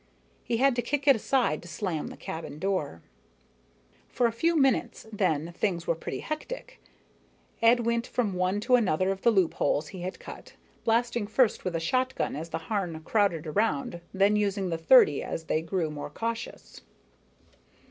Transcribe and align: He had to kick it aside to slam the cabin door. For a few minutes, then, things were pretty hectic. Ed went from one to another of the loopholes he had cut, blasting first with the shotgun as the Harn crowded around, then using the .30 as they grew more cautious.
He 0.43 0.57
had 0.57 0.75
to 0.77 0.81
kick 0.81 1.07
it 1.07 1.15
aside 1.15 1.61
to 1.61 1.67
slam 1.67 2.07
the 2.07 2.17
cabin 2.17 2.57
door. 2.57 3.03
For 4.09 4.25
a 4.25 4.31
few 4.31 4.55
minutes, 4.57 5.05
then, 5.13 5.53
things 5.53 5.85
were 5.85 5.93
pretty 5.93 6.21
hectic. 6.21 6.81
Ed 7.61 7.81
went 7.85 8.07
from 8.07 8.33
one 8.33 8.59
to 8.61 8.75
another 8.75 9.11
of 9.11 9.21
the 9.21 9.29
loopholes 9.29 9.89
he 9.89 10.01
had 10.01 10.19
cut, 10.19 10.55
blasting 10.85 11.27
first 11.27 11.63
with 11.63 11.73
the 11.73 11.79
shotgun 11.79 12.35
as 12.35 12.49
the 12.49 12.57
Harn 12.65 12.99
crowded 13.03 13.45
around, 13.45 14.01
then 14.11 14.35
using 14.35 14.69
the 14.71 14.77
.30 14.79 15.21
as 15.23 15.43
they 15.43 15.61
grew 15.61 15.91
more 15.91 16.09
cautious. 16.09 16.81